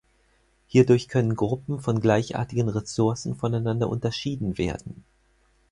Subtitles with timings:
[0.65, 5.03] Hierdurch können Gruppen von gleichartigen Ressourcen voneinander unterschieden werden.